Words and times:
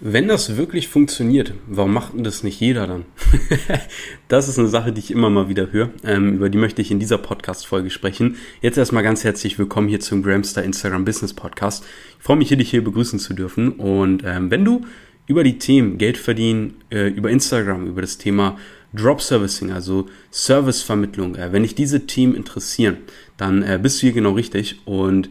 Wenn 0.00 0.28
das 0.28 0.56
wirklich 0.56 0.86
funktioniert, 0.86 1.54
warum 1.66 1.92
macht 1.92 2.14
denn 2.14 2.22
das 2.22 2.44
nicht 2.44 2.60
jeder 2.60 2.86
dann? 2.86 3.04
das 4.28 4.48
ist 4.48 4.56
eine 4.56 4.68
Sache, 4.68 4.92
die 4.92 5.00
ich 5.00 5.10
immer 5.10 5.28
mal 5.28 5.48
wieder 5.48 5.72
höre. 5.72 5.90
Ähm, 6.04 6.34
über 6.34 6.48
die 6.50 6.58
möchte 6.58 6.80
ich 6.80 6.92
in 6.92 7.00
dieser 7.00 7.18
Podcast-Folge 7.18 7.90
sprechen. 7.90 8.36
Jetzt 8.62 8.78
erstmal 8.78 9.02
ganz 9.02 9.24
herzlich 9.24 9.58
willkommen 9.58 9.88
hier 9.88 9.98
zum 9.98 10.22
Gramstar 10.22 10.62
Instagram 10.62 11.04
Business 11.04 11.34
Podcast. 11.34 11.84
Ich 12.16 12.24
freue 12.24 12.36
mich 12.36 12.46
hier, 12.46 12.56
dich 12.56 12.70
hier 12.70 12.84
begrüßen 12.84 13.18
zu 13.18 13.34
dürfen. 13.34 13.72
Und 13.72 14.22
ähm, 14.24 14.52
wenn 14.52 14.64
du 14.64 14.82
über 15.26 15.42
die 15.42 15.58
Themen 15.58 15.98
Geld 15.98 16.16
verdienen, 16.16 16.76
äh, 16.90 17.08
über 17.08 17.30
Instagram, 17.30 17.88
über 17.88 18.00
das 18.00 18.18
Thema 18.18 18.56
Drop 18.94 19.20
Servicing, 19.20 19.72
also 19.72 20.06
Servicevermittlung, 20.30 21.34
äh, 21.34 21.52
wenn 21.52 21.64
dich 21.64 21.74
diese 21.74 22.06
Themen 22.06 22.36
interessieren, 22.36 22.98
dann 23.36 23.64
äh, 23.64 23.80
bist 23.82 23.98
du 23.98 24.02
hier 24.02 24.12
genau 24.12 24.30
richtig. 24.30 24.80
Und 24.84 25.28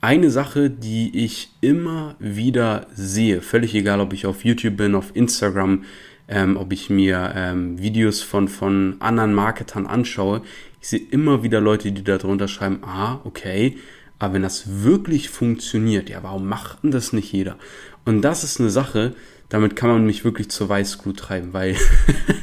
eine 0.00 0.30
Sache, 0.30 0.70
die 0.70 1.24
ich 1.24 1.50
immer 1.60 2.16
wieder 2.18 2.86
sehe, 2.94 3.42
völlig 3.42 3.74
egal, 3.74 4.00
ob 4.00 4.12
ich 4.12 4.26
auf 4.26 4.44
YouTube 4.44 4.76
bin, 4.76 4.94
auf 4.94 5.14
Instagram, 5.14 5.84
ähm, 6.28 6.56
ob 6.56 6.72
ich 6.72 6.90
mir 6.90 7.32
ähm, 7.34 7.78
Videos 7.78 8.22
von, 8.22 8.48
von 8.48 8.96
anderen 9.00 9.34
Marketern 9.34 9.86
anschaue, 9.86 10.42
ich 10.80 10.88
sehe 10.88 11.00
immer 11.10 11.42
wieder 11.42 11.60
Leute, 11.60 11.92
die 11.92 12.04
da 12.04 12.16
drunter 12.16 12.48
schreiben, 12.48 12.80
ah, 12.82 13.20
okay, 13.24 13.76
aber 14.18 14.34
wenn 14.34 14.42
das 14.42 14.82
wirklich 14.82 15.28
funktioniert, 15.28 16.08
ja, 16.08 16.22
warum 16.22 16.48
macht 16.48 16.82
denn 16.82 16.90
das 16.90 17.12
nicht 17.12 17.32
jeder? 17.32 17.56
Und 18.04 18.22
das 18.22 18.44
ist 18.44 18.60
eine 18.60 18.70
Sache, 18.70 19.14
damit 19.48 19.76
kann 19.76 19.90
man 19.90 20.06
mich 20.06 20.24
wirklich 20.24 20.50
zur 20.50 20.68
Weißglut 20.68 21.18
treiben, 21.18 21.52
weil, 21.52 21.76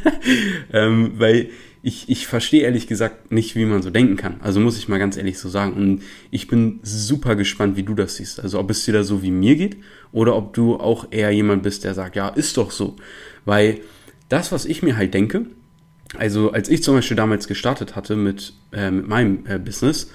ähm, 0.74 1.14
weil 1.18 1.50
ich, 1.88 2.10
ich 2.10 2.28
verstehe 2.28 2.64
ehrlich 2.64 2.88
gesagt 2.88 3.32
nicht, 3.32 3.56
wie 3.56 3.64
man 3.64 3.82
so 3.82 3.90
denken 3.90 4.18
kann. 4.18 4.42
Also 4.42 4.60
muss 4.60 4.78
ich 4.78 4.90
mal 4.90 5.00
ganz 5.00 5.16
ehrlich 5.16 5.40
so 5.40 5.48
sagen. 5.48 5.72
Und 5.72 6.04
ich 6.32 6.50
bin 6.50 6.82
super 6.84 7.38
gespannt, 7.38 7.78
wie 7.78 7.84
du 7.84 7.94
das 7.94 8.18
siehst. 8.18 8.42
Also 8.42 8.60
ob 8.60 8.70
es 8.70 8.84
dir 8.84 8.92
da 8.92 9.06
so 9.06 9.24
wie 9.24 9.32
mir 9.32 9.56
geht 9.56 9.78
oder 10.12 10.36
ob 10.36 10.54
du 10.54 10.76
auch 10.76 11.08
eher 11.12 11.32
jemand 11.32 11.64
bist, 11.64 11.86
der 11.86 11.94
sagt, 11.94 12.18
ja, 12.18 12.28
ist 12.28 12.58
doch 12.58 12.72
so. 12.72 12.98
Weil 13.46 13.80
das, 14.28 14.52
was 14.52 14.66
ich 14.66 14.84
mir 14.84 14.98
halt 14.98 15.14
denke, 15.14 15.46
also 16.18 16.52
als 16.52 16.68
ich 16.68 16.84
zum 16.84 16.96
Beispiel 16.96 17.16
damals 17.16 17.48
gestartet 17.48 17.96
hatte 17.96 18.18
mit, 18.18 18.52
äh, 18.74 18.92
mit 18.92 19.08
meinem 19.08 19.46
äh, 19.48 19.58
Business, 19.58 20.12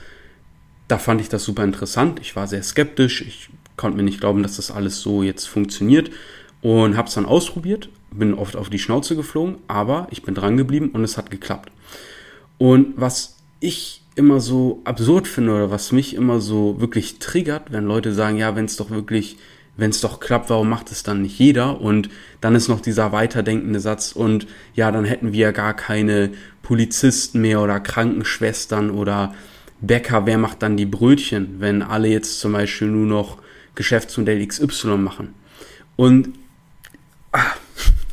da 0.89 0.99
fand 0.99 1.23
ich 1.23 1.31
das 1.31 1.43
super 1.43 1.65
interessant. 1.65 2.21
Ich 2.21 2.37
war 2.37 2.49
sehr 2.49 2.63
skeptisch. 2.63 3.23
Ich 3.23 3.49
konnte 3.79 3.97
mir 3.97 4.03
nicht 4.03 4.21
glauben, 4.21 4.43
dass 4.43 4.57
das 4.57 4.71
alles 4.71 5.01
so 5.01 5.23
jetzt 5.23 5.47
funktioniert 5.47 6.11
und 6.61 6.99
habe 6.99 7.09
es 7.09 7.15
dann 7.15 7.25
ausprobiert, 7.25 7.89
bin 8.13 8.35
oft 8.35 8.57
auf 8.57 8.71
die 8.71 8.79
Schnauze 8.79 9.17
geflogen, 9.17 9.57
aber 9.69 10.07
ich 10.11 10.23
bin 10.23 10.35
dran 10.35 10.57
geblieben 10.57 10.91
und 10.93 11.05
es 11.05 11.17
hat 11.17 11.31
geklappt. 11.31 11.71
Und 12.59 12.95
was 12.97 13.37
ich 13.61 14.03
immer 14.15 14.41
so 14.41 14.81
absurd 14.85 15.27
finde 15.27 15.53
oder 15.53 15.71
was 15.71 15.93
mich 15.93 16.15
immer 16.15 16.41
so 16.41 16.81
wirklich 16.81 17.19
triggert, 17.19 17.73
wenn 17.73 17.85
Leute 17.85 18.13
sagen, 18.13 18.37
ja, 18.37 18.55
wenn 18.55 18.67
es 18.67 18.77
doch 18.77 18.91
wirklich, 18.91 19.37
wenn 19.77 19.91
es 19.91 20.01
doch 20.01 20.21
klappt, 20.21 20.51
warum 20.51 20.69
macht 20.69 20.91
es 20.91 21.03
dann 21.03 21.23
nicht 21.23 21.39
jeder? 21.39 21.81
Und 21.81 22.11
dann 22.41 22.55
ist 22.55 22.69
noch 22.69 22.81
dieser 22.81 23.13
weiterdenkende 23.13 23.81
Satz 23.81 24.13
und 24.13 24.47
ja, 24.75 24.91
dann 24.91 25.05
hätten 25.05 25.33
wir 25.33 25.41
ja 25.41 25.51
gar 25.51 25.75
keine 25.75 26.31
Polizisten 26.63 27.41
mehr 27.41 27.61
oder 27.61 27.81
Krankenschwestern 27.81 28.91
oder 28.91 29.35
Bäcker, 29.81 30.27
wer 30.27 30.39
macht 30.39 30.63
dann 30.63 30.77
die 30.77 30.87
Brötchen, 30.87 31.57
wenn 31.59 31.83
alle 31.83 32.09
jetzt 32.09 32.39
zum 32.39 32.53
Beispiel 32.53 32.89
nur 32.89 33.07
noch 33.07 33.39
Geschäftsmodell 33.75 34.47
XY 34.47 34.99
machen? 34.99 35.35
Und 35.97 36.31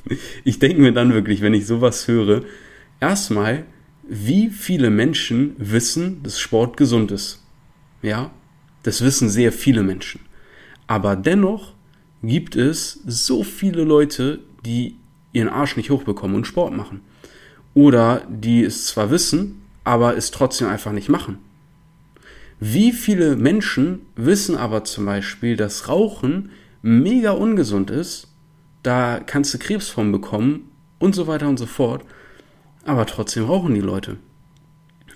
ich 0.43 0.59
denke 0.59 0.81
mir 0.81 0.93
dann 0.93 1.13
wirklich, 1.13 1.41
wenn 1.41 1.53
ich 1.53 1.65
sowas 1.65 2.07
höre, 2.07 2.43
erstmal, 2.99 3.65
wie 4.07 4.49
viele 4.49 4.89
Menschen 4.89 5.55
wissen, 5.57 6.23
dass 6.23 6.39
Sport 6.39 6.77
gesund 6.77 7.11
ist? 7.11 7.43
Ja, 8.01 8.31
das 8.83 9.01
wissen 9.01 9.29
sehr 9.29 9.51
viele 9.51 9.83
Menschen. 9.83 10.21
Aber 10.87 11.15
dennoch 11.15 11.73
gibt 12.23 12.55
es 12.55 13.01
so 13.05 13.43
viele 13.43 13.83
Leute, 13.83 14.39
die 14.65 14.95
ihren 15.31 15.49
Arsch 15.49 15.77
nicht 15.77 15.91
hochbekommen 15.91 16.35
und 16.35 16.47
Sport 16.47 16.73
machen. 16.73 17.01
Oder 17.73 18.25
die 18.29 18.63
es 18.63 18.87
zwar 18.87 19.11
wissen, 19.11 19.61
aber 19.83 20.17
es 20.17 20.31
trotzdem 20.31 20.67
einfach 20.67 20.91
nicht 20.91 21.09
machen. 21.09 21.37
Wie 22.59 22.91
viele 22.91 23.35
Menschen 23.35 24.01
wissen 24.15 24.57
aber 24.57 24.83
zum 24.83 25.05
Beispiel, 25.05 25.55
dass 25.55 25.87
Rauchen 25.87 26.49
mega 26.81 27.31
ungesund 27.31 27.89
ist 27.89 28.28
da 28.83 29.19
kannst 29.25 29.53
du 29.53 29.57
Krebs 29.57 29.89
von 29.89 30.11
bekommen 30.11 30.71
und 30.99 31.15
so 31.15 31.27
weiter 31.27 31.47
und 31.47 31.57
so 31.57 31.65
fort. 31.65 32.03
Aber 32.85 33.05
trotzdem 33.05 33.45
rauchen 33.45 33.73
die 33.73 33.81
Leute. 33.81 34.17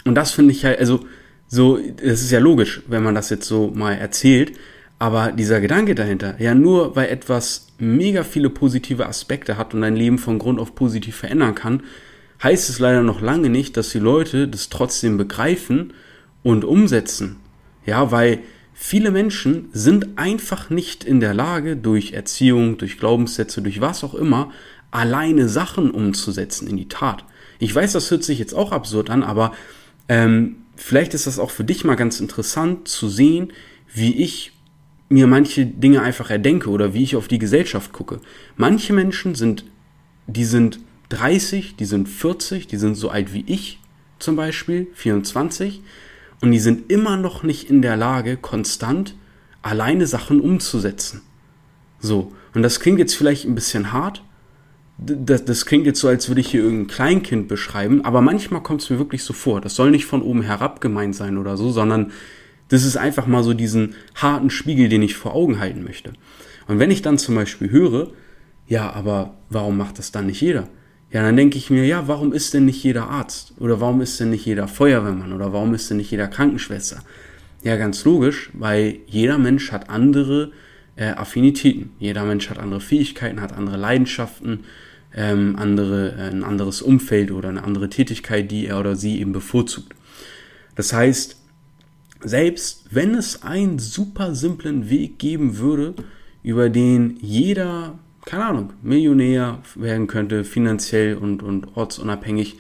Und 0.06 0.16
das 0.16 0.32
finde 0.32 0.52
ich 0.52 0.66
halt, 0.66 0.80
also 0.80 1.06
so, 1.48 1.78
das 1.78 2.22
ist 2.22 2.32
ja 2.32 2.40
logisch, 2.40 2.82
wenn 2.88 3.04
man 3.04 3.16
das 3.16 3.30
jetzt 3.30 3.48
so 3.48 3.72
mal 3.74 3.94
erzählt, 3.94 4.54
aber 5.00 5.32
dieser 5.32 5.62
Gedanke 5.62 5.96
dahinter, 5.96 6.36
ja 6.40 6.56
nur 6.56 6.96
weil 6.96 7.10
etwas 7.10 7.68
mega 7.78 8.24
viele 8.24 8.50
positive 8.50 9.06
Aspekte 9.06 9.58
hat 9.58 9.74
und 9.74 9.82
dein 9.82 9.96
Leben 9.96 10.18
von 10.18 10.40
Grund 10.40 10.60
auf 10.60 10.76
positiv 10.76 11.16
verändern 11.16 11.56
kann, 11.56 11.84
heißt 12.42 12.70
es 12.70 12.80
leider 12.80 13.02
noch 13.02 13.22
lange 13.22 13.50
nicht, 13.50 13.78
dass 13.78 13.90
die 13.90 14.00
Leute 14.00 14.48
das 14.48 14.70
trotzdem 14.70 15.18
begreifen 15.18 15.94
und 16.42 16.66
umsetzen. 16.66 17.38
Ja, 17.86 18.12
weil 18.12 18.40
Viele 18.74 19.12
Menschen 19.12 19.70
sind 19.72 20.18
einfach 20.18 20.70
nicht 20.70 21.04
in 21.04 21.20
der 21.20 21.34
Lage, 21.34 21.78
durch 21.78 22.14
Erziehung, 22.14 22.78
durch 22.78 22.98
Glaubenssätze, 22.98 23.62
durch 23.62 23.82
was 23.82 24.04
auch 24.04 24.16
immer, 24.16 24.52
alleine 24.92 25.48
Sachen 25.48 25.92
umzusetzen 25.92 26.68
in 26.68 26.78
die 26.78 26.88
Tat. 26.88 27.26
Ich 27.60 27.74
weiß, 27.74 27.94
das 27.94 28.10
hört 28.12 28.24
sich 28.24 28.40
jetzt 28.40 28.54
auch 28.54 28.72
absurd 28.72 29.10
an, 29.10 29.24
aber 29.24 29.54
ähm, 30.10 30.58
vielleicht 30.76 31.14
ist 31.14 31.28
das 31.28 31.40
auch 31.40 31.52
für 31.52 31.64
dich 31.64 31.84
mal 31.84 31.96
ganz 31.96 32.20
interessant 32.20 32.88
zu 32.88 33.08
sehen, 33.08 33.54
wie 33.94 34.16
ich 34.16 34.52
mir 35.10 35.28
manche 35.28 35.66
Dinge 35.66 36.02
einfach 36.02 36.30
erdenke 36.32 36.70
oder 36.70 36.94
wie 36.94 37.04
ich 37.04 37.16
auf 37.16 37.28
die 37.28 37.40
Gesellschaft 37.40 37.94
gucke. 37.94 38.20
Manche 38.58 38.94
Menschen 38.94 39.36
sind, 39.36 39.66
die 40.26 40.46
sind 40.46 40.80
30, 41.10 41.76
die 41.76 41.86
sind 41.86 42.10
40, 42.10 42.68
die 42.68 42.78
sind 42.78 42.96
so 42.96 43.10
alt 43.10 43.34
wie 43.34 43.44
ich 43.46 43.80
zum 44.18 44.36
Beispiel, 44.36 44.88
24 44.94 45.82
und 46.44 46.52
die 46.52 46.60
sind 46.60 46.92
immer 46.92 47.16
noch 47.16 47.44
nicht 47.44 47.70
in 47.70 47.82
der 47.82 47.96
Lage, 47.96 48.36
konstant 48.36 49.16
alleine 49.62 50.08
Sachen 50.08 50.42
umzusetzen. 50.42 51.22
So, 52.02 52.34
und 52.54 52.64
das 52.64 52.82
klingt 52.82 53.00
jetzt 53.00 53.16
vielleicht 53.16 53.46
ein 53.46 53.56
bisschen 53.56 53.94
hart. 53.94 54.26
Das, 54.98 55.46
das 55.46 55.66
klingt 55.66 55.86
jetzt 55.86 56.02
so, 56.02 56.10
als 56.10 56.28
würde 56.28 56.42
ich 56.42 56.52
hier 56.52 56.62
irgendein 56.62 56.88
Kleinkind 56.88 57.48
beschreiben, 57.48 58.04
aber 58.04 58.20
manchmal 58.20 58.62
kommt 58.62 58.82
es 58.82 58.90
mir 58.90 59.00
wirklich 59.00 59.24
so 59.24 59.32
vor. 59.32 59.62
Das 59.62 59.76
soll 59.76 59.90
nicht 59.90 60.06
von 60.06 60.22
oben 60.22 60.42
herab 60.42 60.82
gemeint 60.82 61.16
sein 61.16 61.38
oder 61.38 61.56
so, 61.56 61.72
sondern 61.72 62.12
das 62.68 62.84
ist 62.84 62.98
einfach 62.98 63.26
mal 63.26 63.46
so 63.46 63.54
diesen 63.54 63.96
harten 64.14 64.50
Spiegel, 64.50 64.90
den 64.90 65.02
ich 65.02 65.16
vor 65.16 65.34
Augen 65.34 65.62
halten 65.62 65.86
möchte. 65.86 66.12
Und 66.68 66.78
wenn 66.78 66.92
ich 66.92 67.02
dann 67.02 67.18
zum 67.18 67.36
Beispiel 67.36 67.70
höre, 67.70 68.12
ja, 68.68 68.92
aber 68.92 69.36
warum 69.50 69.78
macht 69.78 69.98
das 69.98 70.12
dann 70.12 70.26
nicht 70.26 70.42
jeder? 70.42 70.68
Ja, 71.14 71.22
dann 71.22 71.38
denke 71.38 71.60
ich 71.60 71.70
mir, 71.70 71.86
ja, 71.86 72.08
warum 72.08 72.34
ist 72.34 72.56
denn 72.56 72.66
nicht 72.66 72.84
jeder 72.84 73.08
Arzt? 73.08 73.54
Oder 73.60 73.80
warum 73.80 74.02
ist 74.02 74.20
denn 74.20 74.32
nicht 74.32 74.48
jeder 74.48 74.68
Feuerwehrmann? 74.68 75.32
Oder 75.32 75.54
warum 75.54 75.76
ist 75.76 75.88
denn 75.92 75.98
nicht 75.98 76.10
jeder 76.10 76.28
Krankenschwester? 76.28 77.04
Ja, 77.62 77.78
ganz 77.78 78.04
logisch, 78.04 78.50
weil 78.54 78.98
jeder 79.06 79.38
Mensch 79.38 79.72
hat 79.72 79.92
andere 79.92 80.52
äh, 80.96 81.12
Affinitäten. 81.12 81.92
Jeder 82.00 82.26
Mensch 82.26 82.50
hat 82.50 82.58
andere 82.58 82.82
Fähigkeiten, 82.82 83.42
hat 83.42 83.54
andere 83.54 83.78
Leidenschaften, 83.78 84.62
ähm, 85.16 85.56
andere, 85.56 86.14
äh, 86.18 86.32
ein 86.32 86.44
anderes 86.44 86.82
Umfeld 86.82 87.30
oder 87.30 87.50
eine 87.50 87.64
andere 87.64 87.90
Tätigkeit, 87.90 88.50
die 88.50 88.66
er 88.66 88.80
oder 88.80 88.96
sie 88.96 89.20
eben 89.20 89.34
bevorzugt. 89.34 89.94
Das 90.76 90.94
heißt, 90.94 91.38
selbst 92.24 92.86
wenn 92.90 93.14
es 93.14 93.44
einen 93.44 93.78
super 93.78 94.34
simplen 94.34 94.90
Weg 94.90 95.20
geben 95.20 95.60
würde, 95.60 95.94
über 96.42 96.72
den 96.72 97.18
jeder 97.22 98.00
keine 98.26 98.46
Ahnung, 98.46 98.74
Millionär 98.82 99.60
werden 99.76 100.08
könnte, 100.08 100.44
finanziell 100.44 101.16
und, 101.16 101.44
und 101.44 101.76
ortsunabhängig, 101.76 102.58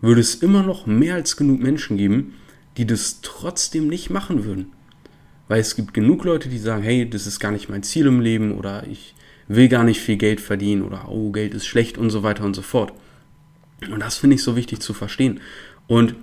würde 0.00 0.20
es 0.20 0.36
immer 0.36 0.62
noch 0.62 0.86
mehr 0.86 1.14
als 1.14 1.36
genug 1.36 1.60
Menschen 1.60 1.96
geben, 1.96 2.34
die 2.76 2.86
das 2.86 3.20
trotzdem 3.22 3.88
nicht 3.88 4.10
machen 4.10 4.44
würden. 4.44 4.72
Weil 5.48 5.60
es 5.60 5.76
gibt 5.76 5.94
genug 5.94 6.24
Leute, 6.24 6.48
die 6.48 6.58
sagen, 6.58 6.82
hey, 6.82 7.08
das 7.08 7.26
ist 7.26 7.40
gar 7.40 7.50
nicht 7.52 7.68
mein 7.68 7.82
Ziel 7.82 8.06
im 8.06 8.20
Leben 8.20 8.52
oder 8.52 8.86
ich 8.86 9.14
will 9.48 9.68
gar 9.68 9.82
nicht 9.82 10.00
viel 10.00 10.16
Geld 10.16 10.40
verdienen 10.40 10.82
oder 10.82 11.08
oh, 11.08 11.32
Geld 11.32 11.54
ist 11.54 11.66
schlecht 11.66 11.96
und 11.96 12.10
so 12.10 12.22
weiter 12.22 12.44
und 12.44 12.54
so 12.54 12.62
fort. 12.62 12.92
Und 13.90 14.00
das 14.00 14.18
finde 14.18 14.36
ich 14.36 14.42
so 14.42 14.56
wichtig 14.56 14.80
zu 14.80 14.92
verstehen. 14.92 15.40
Und 15.86 16.14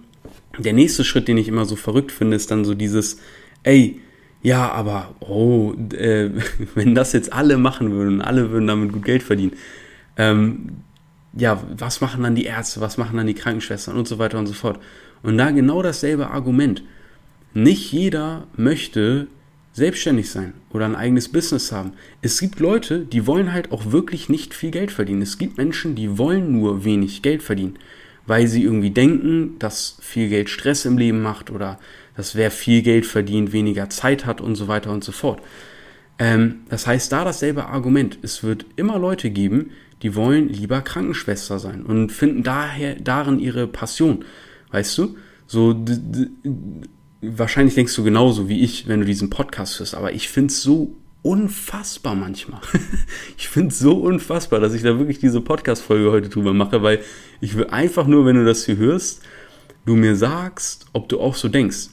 der 0.58 0.74
nächste 0.74 1.04
Schritt, 1.04 1.28
den 1.28 1.38
ich 1.38 1.48
immer 1.48 1.66
so 1.66 1.76
verrückt 1.76 2.12
finde, 2.12 2.38
ist 2.38 2.52
dann 2.52 2.66
so 2.66 2.76
dieses, 2.76 3.20
ey, 3.64 4.00
ja, 4.46 4.72
aber, 4.72 5.16
oh, 5.22 5.74
äh, 5.94 6.30
wenn 6.76 6.94
das 6.94 7.14
jetzt 7.14 7.34
alle 7.34 7.58
machen 7.58 7.92
würden, 7.92 8.22
alle 8.22 8.52
würden 8.52 8.68
damit 8.68 8.94
gut 8.94 9.04
Geld 9.04 9.24
verdienen, 9.24 9.54
ähm, 10.18 10.84
ja, 11.34 11.64
was 11.76 12.00
machen 12.00 12.22
dann 12.22 12.36
die 12.36 12.46
Ärzte, 12.46 12.80
was 12.80 13.00
machen 13.00 13.18
dann 13.18 13.26
die 13.26 13.34
Krankenschwestern 13.34 13.98
und 13.98 14.08
so 14.08 14.20
weiter 14.20 14.38
und 14.38 14.46
so 14.46 14.54
fort. 14.54 14.80
Und 15.24 15.40
da 15.40 15.50
genau 15.50 15.82
dasselbe 15.82 16.30
Argument. 16.30 16.84
Nicht 17.56 17.92
jeder 17.92 18.46
möchte 18.56 19.26
selbstständig 19.74 20.30
sein 20.30 20.54
oder 20.70 20.86
ein 20.86 20.96
eigenes 20.96 21.28
Business 21.30 21.72
haben. 21.72 21.94
Es 22.22 22.40
gibt 22.40 22.60
Leute, 22.60 23.00
die 23.00 23.26
wollen 23.26 23.52
halt 23.52 23.72
auch 23.72 23.92
wirklich 23.92 24.30
nicht 24.30 24.54
viel 24.54 24.70
Geld 24.70 24.92
verdienen. 24.92 25.24
Es 25.24 25.40
gibt 25.40 25.58
Menschen, 25.58 25.96
die 25.96 26.20
wollen 26.20 26.52
nur 26.52 26.86
wenig 26.86 27.24
Geld 27.24 27.42
verdienen, 27.42 27.80
weil 28.28 28.48
sie 28.48 28.62
irgendwie 28.62 28.92
denken, 28.92 29.58
dass 29.58 29.98
viel 30.02 30.30
Geld 30.30 30.52
Stress 30.52 30.86
im 30.86 31.00
Leben 31.00 31.24
macht 31.24 31.50
oder 31.50 31.80
dass 32.16 32.36
wer 32.36 32.52
viel 32.52 32.82
Geld 32.82 33.06
verdient, 33.06 33.52
weniger 33.52 33.90
Zeit 33.90 34.26
hat 34.26 34.42
und 34.42 34.56
so 34.56 34.68
weiter 34.68 34.92
und 34.92 35.04
so 35.04 35.12
fort. 35.12 35.42
Ähm, 36.18 36.62
das 36.70 36.88
heißt, 36.88 37.12
da 37.12 37.24
dasselbe 37.26 37.66
Argument. 37.66 38.20
Es 38.22 38.44
wird 38.44 38.66
immer 38.76 38.98
Leute 38.98 39.30
geben, 39.30 39.72
die 40.02 40.16
wollen 40.16 40.50
lieber 40.50 40.82
Krankenschwester 40.82 41.60
sein 41.60 41.84
und 41.84 42.12
finden 42.12 42.44
daher 42.44 42.96
darin 42.96 43.40
ihre 43.40 43.68
Passion. 43.68 44.26
Weißt 44.72 44.98
du? 44.98 45.16
So, 45.48 45.86
wahrscheinlich 47.22 47.76
denkst 47.76 47.96
du 47.96 48.04
genauso 48.04 48.50
wie 48.50 48.64
ich, 48.64 48.88
wenn 48.88 49.02
du 49.02 49.06
diesen 49.06 49.30
Podcast 49.30 49.80
hörst, 49.80 49.96
aber 49.96 50.14
ich 50.14 50.30
finde 50.30 50.52
es 50.52 50.62
so 50.62 50.96
unfassbar 51.22 52.16
manchmal. 52.16 52.62
ich 53.38 53.48
finde 53.48 53.70
es 53.70 53.80
so 53.80 53.94
unfassbar, 53.98 54.60
dass 54.60 54.74
ich 54.74 54.84
da 54.84 55.00
wirklich 55.00 55.20
diese 55.20 55.42
Podcast-Folge 55.42 56.12
heute 56.12 56.30
drüber 56.30 56.54
mache, 56.54 56.84
weil 56.84 57.00
ich 57.42 57.56
will 57.56 57.68
einfach 57.68 58.06
nur, 58.06 58.26
wenn 58.26 58.36
du 58.36 58.46
das 58.46 58.66
hier 58.66 58.78
hörst, 58.78 59.24
du 59.86 59.96
mir 59.96 60.16
sagst, 60.16 60.86
ob 60.94 61.10
du 61.10 61.20
auch 61.20 61.36
so 61.36 61.48
denkst. 61.50 61.90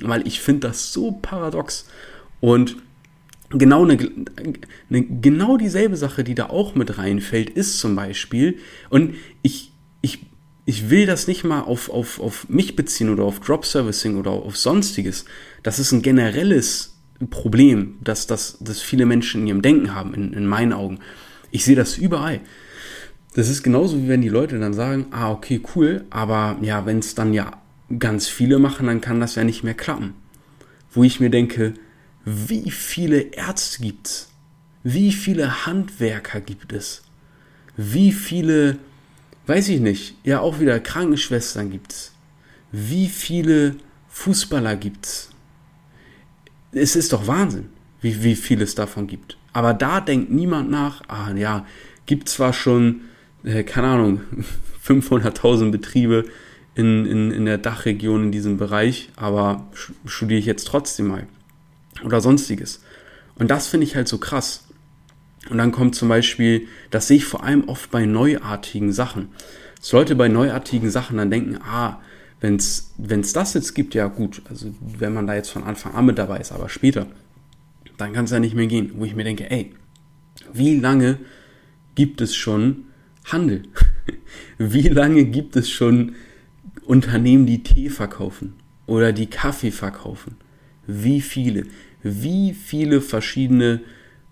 Weil 0.00 0.26
ich 0.26 0.40
finde 0.40 0.68
das 0.68 0.92
so 0.92 1.12
paradox. 1.12 1.88
Und 2.40 2.76
genau, 3.50 3.84
eine, 3.84 3.98
eine, 4.90 5.02
genau 5.02 5.56
dieselbe 5.56 5.96
Sache, 5.96 6.24
die 6.24 6.34
da 6.34 6.46
auch 6.50 6.74
mit 6.74 6.98
reinfällt, 6.98 7.50
ist 7.50 7.78
zum 7.78 7.96
Beispiel, 7.96 8.58
und 8.90 9.14
ich, 9.42 9.72
ich, 10.02 10.26
ich 10.64 10.90
will 10.90 11.06
das 11.06 11.26
nicht 11.26 11.44
mal 11.44 11.62
auf, 11.62 11.90
auf, 11.90 12.20
auf 12.20 12.48
mich 12.48 12.76
beziehen 12.76 13.10
oder 13.10 13.24
auf 13.24 13.40
Drop 13.40 13.64
Servicing 13.64 14.16
oder 14.16 14.30
auf 14.30 14.56
sonstiges. 14.56 15.24
Das 15.62 15.78
ist 15.78 15.92
ein 15.92 16.02
generelles 16.02 16.94
Problem, 17.30 17.98
dass 18.02 18.26
das 18.26 18.58
dass 18.60 18.80
viele 18.80 19.04
Menschen 19.04 19.42
in 19.42 19.46
ihrem 19.48 19.62
Denken 19.62 19.94
haben, 19.94 20.14
in, 20.14 20.32
in 20.32 20.46
meinen 20.46 20.72
Augen. 20.72 21.00
Ich 21.50 21.64
sehe 21.64 21.74
das 21.74 21.98
überall. 21.98 22.40
Das 23.34 23.48
ist 23.48 23.62
genauso 23.62 23.98
wie 23.98 24.08
wenn 24.08 24.22
die 24.22 24.28
Leute 24.28 24.58
dann 24.58 24.74
sagen, 24.74 25.06
ah, 25.10 25.30
okay, 25.30 25.60
cool, 25.74 26.04
aber 26.10 26.58
ja, 26.62 26.86
wenn 26.86 26.98
es 26.98 27.14
dann 27.14 27.34
ja 27.34 27.52
ganz 27.98 28.28
viele 28.28 28.58
machen, 28.58 28.86
dann 28.86 29.00
kann 29.00 29.20
das 29.20 29.34
ja 29.34 29.44
nicht 29.44 29.64
mehr 29.64 29.74
klappen. 29.74 30.14
Wo 30.92 31.04
ich 31.04 31.20
mir 31.20 31.30
denke, 31.30 31.74
wie 32.24 32.70
viele 32.70 33.20
Ärzte 33.20 33.82
gibt 33.82 34.06
es? 34.06 34.28
Wie 34.82 35.12
viele 35.12 35.66
Handwerker 35.66 36.40
gibt 36.40 36.72
es? 36.72 37.02
Wie 37.76 38.12
viele, 38.12 38.78
weiß 39.46 39.68
ich 39.68 39.80
nicht, 39.80 40.16
ja 40.24 40.40
auch 40.40 40.60
wieder 40.60 40.80
Krankenschwestern 40.80 41.70
gibt 41.70 41.92
es? 41.92 42.12
Wie 42.72 43.08
viele 43.08 43.76
Fußballer 44.08 44.76
gibt 44.76 45.06
es? 45.06 45.30
Es 46.72 46.96
ist 46.96 47.12
doch 47.12 47.26
Wahnsinn, 47.26 47.70
wie, 48.00 48.22
wie 48.22 48.36
viel 48.36 48.60
es 48.60 48.74
davon 48.74 49.06
gibt. 49.06 49.38
Aber 49.52 49.72
da 49.74 50.00
denkt 50.00 50.30
niemand 50.30 50.70
nach, 50.70 51.02
ah 51.08 51.32
ja, 51.32 51.66
gibt 52.06 52.28
zwar 52.28 52.52
schon, 52.52 53.02
äh, 53.42 53.64
keine 53.64 53.88
Ahnung, 53.88 54.20
500.000 54.86 55.70
Betriebe 55.70 56.24
in, 56.78 57.06
in, 57.06 57.32
in 57.32 57.44
der 57.44 57.58
Dachregion 57.58 58.24
in 58.24 58.32
diesem 58.32 58.56
Bereich, 58.56 59.10
aber 59.16 59.66
studiere 60.06 60.38
ich 60.38 60.46
jetzt 60.46 60.68
trotzdem 60.68 61.08
mal 61.08 61.26
oder 62.04 62.20
sonstiges. 62.20 62.82
Und 63.34 63.50
das 63.50 63.66
finde 63.66 63.84
ich 63.84 63.96
halt 63.96 64.06
so 64.06 64.18
krass. 64.18 64.64
Und 65.50 65.58
dann 65.58 65.72
kommt 65.72 65.96
zum 65.96 66.08
Beispiel, 66.08 66.68
das 66.90 67.08
sehe 67.08 67.16
ich 67.16 67.24
vor 67.24 67.42
allem 67.42 67.68
oft 67.68 67.90
bei 67.90 68.06
neuartigen 68.06 68.92
Sachen. 68.92 69.30
Dass 69.80 69.90
Leute 69.90 70.14
bei 70.14 70.28
neuartigen 70.28 70.88
Sachen 70.88 71.16
dann 71.16 71.32
denken, 71.32 71.58
ah, 71.62 71.98
wenn 72.38 72.54
es 72.54 72.92
das 73.32 73.54
jetzt 73.54 73.74
gibt, 73.74 73.96
ja 73.96 74.06
gut, 74.06 74.42
also 74.48 74.72
wenn 74.80 75.12
man 75.12 75.26
da 75.26 75.34
jetzt 75.34 75.50
von 75.50 75.64
Anfang 75.64 75.96
an 75.96 76.06
mit 76.06 76.16
dabei 76.16 76.38
ist, 76.38 76.52
aber 76.52 76.68
später, 76.68 77.08
dann 77.96 78.12
kann 78.12 78.26
es 78.26 78.30
ja 78.30 78.38
nicht 78.38 78.54
mehr 78.54 78.68
gehen. 78.68 78.92
Wo 78.94 79.04
ich 79.04 79.16
mir 79.16 79.24
denke, 79.24 79.50
ey, 79.50 79.74
wie 80.52 80.78
lange 80.78 81.18
gibt 81.96 82.20
es 82.20 82.36
schon 82.36 82.84
Handel? 83.24 83.64
wie 84.58 84.86
lange 84.86 85.24
gibt 85.24 85.56
es 85.56 85.68
schon 85.68 86.14
Unternehmen, 86.88 87.46
die 87.46 87.62
Tee 87.62 87.90
verkaufen 87.90 88.54
oder 88.86 89.12
die 89.12 89.26
Kaffee 89.26 89.70
verkaufen? 89.70 90.36
Wie 90.86 91.20
viele? 91.20 91.66
wie 92.02 92.54
viele 92.54 93.00
verschiedene 93.00 93.80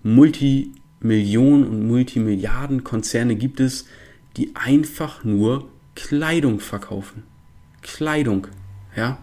Multimillionen 0.03 1.67
und 1.67 1.87
Multimilliarden-Konzerne 1.87 3.37
gibt 3.37 3.61
es, 3.61 3.87
die 4.37 4.55
einfach 4.55 5.25
nur 5.25 5.69
Kleidung 5.95 6.61
verkaufen. 6.61 7.25
Kleidung, 7.83 8.49
ja? 8.97 9.19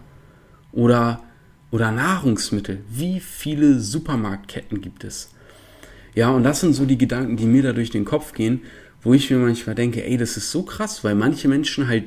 Oder, 0.72 1.22
oder 1.70 1.92
Nahrungsmittel. 1.92 2.80
Wie 2.90 3.20
viele 3.20 3.78
Supermarktketten 3.78 4.80
gibt 4.80 5.04
es? 5.04 5.30
Ja, 6.14 6.30
und 6.30 6.44
das 6.44 6.60
sind 6.60 6.74
so 6.74 6.84
die 6.84 6.98
Gedanken, 6.98 7.36
die 7.36 7.46
mir 7.46 7.62
da 7.62 7.72
durch 7.72 7.90
den 7.90 8.04
Kopf 8.04 8.32
gehen, 8.32 8.62
wo 9.02 9.14
ich 9.14 9.30
mir 9.30 9.38
manchmal 9.38 9.74
denke, 9.74 10.04
ey, 10.04 10.16
das 10.16 10.36
ist 10.36 10.50
so 10.50 10.62
krass, 10.62 11.04
weil 11.04 11.14
manche 11.14 11.48
Menschen 11.48 11.88
halt 11.88 12.04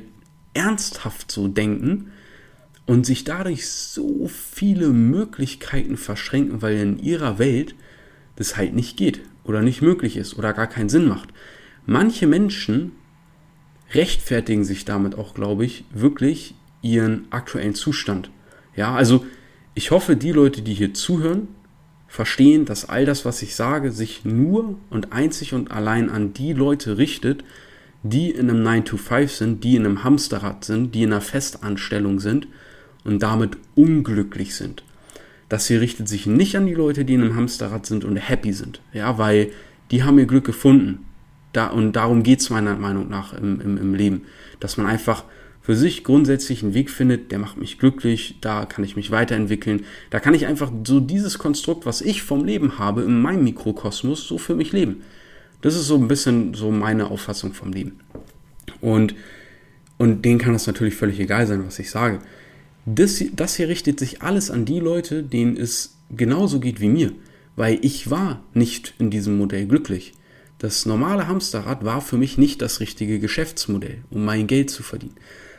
ernsthaft 0.54 1.30
so 1.30 1.48
denken 1.48 2.10
und 2.86 3.04
sich 3.04 3.24
dadurch 3.24 3.68
so 3.68 4.28
viele 4.28 4.88
Möglichkeiten 4.88 5.96
verschränken, 5.96 6.62
weil 6.62 6.76
in 6.76 6.98
ihrer 6.98 7.38
Welt 7.38 7.74
das 8.36 8.56
halt 8.56 8.74
nicht 8.74 8.96
geht 8.96 9.20
oder 9.44 9.62
nicht 9.62 9.82
möglich 9.82 10.16
ist 10.16 10.38
oder 10.38 10.52
gar 10.52 10.66
keinen 10.66 10.88
Sinn 10.88 11.06
macht. 11.06 11.28
Manche 11.86 12.26
Menschen 12.26 12.92
rechtfertigen 13.92 14.64
sich 14.64 14.84
damit 14.84 15.16
auch, 15.16 15.34
glaube 15.34 15.64
ich, 15.64 15.84
wirklich 15.92 16.54
ihren 16.82 17.26
aktuellen 17.30 17.74
Zustand. 17.74 18.30
Ja, 18.76 18.94
also 18.94 19.24
ich 19.74 19.90
hoffe, 19.90 20.16
die 20.16 20.32
Leute, 20.32 20.62
die 20.62 20.74
hier 20.74 20.94
zuhören, 20.94 21.48
verstehen, 22.06 22.64
dass 22.64 22.88
all 22.88 23.04
das, 23.04 23.24
was 23.24 23.42
ich 23.42 23.54
sage, 23.54 23.92
sich 23.92 24.24
nur 24.24 24.78
und 24.90 25.12
einzig 25.12 25.52
und 25.52 25.70
allein 25.70 26.10
an 26.10 26.32
die 26.32 26.52
Leute 26.52 26.96
richtet, 26.98 27.44
die 28.02 28.30
in 28.30 28.48
einem 28.48 28.66
9-to-5 28.66 29.28
sind, 29.28 29.64
die 29.64 29.76
in 29.76 29.84
einem 29.84 30.04
Hamsterrad 30.04 30.64
sind, 30.64 30.94
die 30.94 31.02
in 31.02 31.12
einer 31.12 31.20
Festanstellung 31.20 32.20
sind 32.20 32.46
und 33.04 33.22
damit 33.22 33.56
unglücklich 33.74 34.54
sind. 34.54 34.84
Das 35.48 35.66
hier 35.66 35.80
richtet 35.80 36.08
sich 36.08 36.26
nicht 36.26 36.56
an 36.56 36.66
die 36.66 36.74
Leute, 36.74 37.04
die 37.04 37.14
in 37.14 37.22
einem 37.22 37.36
Hamsterrad 37.36 37.86
sind 37.86 38.04
und 38.04 38.16
happy 38.16 38.52
sind. 38.52 38.80
Ja, 38.92 39.18
weil 39.18 39.50
die 39.90 40.02
haben 40.02 40.18
ihr 40.18 40.26
Glück 40.26 40.44
gefunden. 40.44 41.06
Da, 41.52 41.68
und 41.68 41.94
darum 41.94 42.22
geht 42.22 42.40
es 42.40 42.50
meiner 42.50 42.76
Meinung 42.76 43.08
nach 43.08 43.32
im, 43.32 43.60
im, 43.60 43.78
im 43.78 43.94
Leben. 43.94 44.22
Dass 44.60 44.76
man 44.76 44.86
einfach 44.86 45.24
für 45.62 45.74
sich 45.74 46.04
grundsätzlich 46.04 46.62
einen 46.62 46.74
Weg 46.74 46.90
findet, 46.90 47.32
der 47.32 47.38
macht 47.38 47.56
mich 47.56 47.78
glücklich, 47.78 48.36
da 48.40 48.66
kann 48.66 48.84
ich 48.84 48.96
mich 48.96 49.10
weiterentwickeln, 49.10 49.84
da 50.10 50.20
kann 50.20 50.34
ich 50.34 50.46
einfach 50.46 50.70
so 50.86 51.00
dieses 51.00 51.38
Konstrukt, 51.38 51.84
was 51.84 52.00
ich 52.00 52.22
vom 52.22 52.44
Leben 52.44 52.78
habe, 52.78 53.02
in 53.02 53.20
meinem 53.20 53.44
Mikrokosmos, 53.44 54.26
so 54.26 54.38
für 54.38 54.54
mich 54.54 54.72
leben. 54.72 55.02
Das 55.60 55.74
ist 55.74 55.86
so 55.86 55.96
ein 55.96 56.08
bisschen 56.08 56.54
so 56.54 56.70
meine 56.70 57.10
Auffassung 57.10 57.52
vom 57.52 57.72
Leben. 57.72 58.00
Und, 58.80 59.14
und 59.96 60.24
denen 60.24 60.38
kann 60.38 60.54
es 60.54 60.66
natürlich 60.66 60.94
völlig 60.94 61.18
egal 61.18 61.46
sein, 61.46 61.66
was 61.66 61.78
ich 61.78 61.90
sage. 61.90 62.20
Das, 62.86 63.22
das 63.32 63.56
hier 63.56 63.68
richtet 63.68 63.98
sich 63.98 64.22
alles 64.22 64.50
an 64.50 64.64
die 64.64 64.80
Leute, 64.80 65.22
denen 65.22 65.56
es 65.56 65.96
genauso 66.10 66.60
geht 66.60 66.80
wie 66.80 66.88
mir, 66.88 67.12
weil 67.56 67.78
ich 67.82 68.10
war 68.10 68.42
nicht 68.54 68.94
in 68.98 69.10
diesem 69.10 69.36
Modell 69.36 69.66
glücklich. 69.66 70.14
Das 70.58 70.86
normale 70.86 71.28
Hamsterrad 71.28 71.84
war 71.84 72.00
für 72.00 72.16
mich 72.16 72.38
nicht 72.38 72.62
das 72.62 72.80
richtige 72.80 73.18
Geschäftsmodell, 73.18 73.98
um 74.10 74.24
mein 74.24 74.46
Geld 74.46 74.70
zu 74.70 74.82
verdienen. 74.82 75.14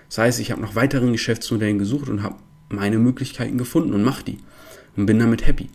Das 0.08 0.18
heißt, 0.18 0.39
ich 0.39 0.51
habe 0.51 0.62
nach 0.62 0.75
weiteren 0.75 1.12
Geschäftsmodellen 1.12 1.77
gesucht 1.77 2.10
und 2.10 2.24
habe 2.24 2.36
meine 2.70 2.98
Möglichkeiten 2.98 3.58
gefunden 3.58 3.94
und 3.94 4.03
mache 4.03 4.24
die 4.24 4.38
und 4.96 5.06
bin 5.06 5.20
damit 5.20 5.46
happy. 5.46 5.68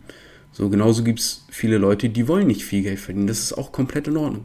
So 0.54 0.68
genauso 0.68 1.02
gibt 1.02 1.18
es 1.18 1.44
viele 1.50 1.78
Leute, 1.78 2.08
die 2.08 2.28
wollen 2.28 2.46
nicht 2.46 2.64
viel 2.64 2.82
Geld 2.82 3.00
verdienen. 3.00 3.26
Das 3.26 3.40
ist 3.40 3.54
auch 3.54 3.72
komplett 3.72 4.06
in 4.06 4.16
Ordnung. 4.16 4.44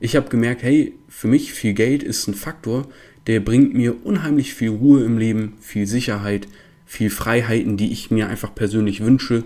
Ich 0.00 0.16
habe 0.16 0.30
gemerkt, 0.30 0.62
hey, 0.62 0.94
für 1.06 1.28
mich 1.28 1.52
viel 1.52 1.74
Geld 1.74 2.02
ist 2.02 2.26
ein 2.26 2.34
Faktor, 2.34 2.88
der 3.26 3.40
bringt 3.40 3.74
mir 3.74 4.06
unheimlich 4.06 4.54
viel 4.54 4.70
Ruhe 4.70 5.04
im 5.04 5.18
Leben, 5.18 5.58
viel 5.60 5.86
Sicherheit, 5.86 6.48
viel 6.86 7.10
Freiheiten, 7.10 7.76
die 7.76 7.92
ich 7.92 8.10
mir 8.10 8.28
einfach 8.28 8.54
persönlich 8.54 9.04
wünsche, 9.04 9.44